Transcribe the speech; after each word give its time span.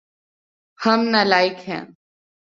ہم 0.79 0.99
نالائق 1.11 1.57
ہیے 1.67 1.79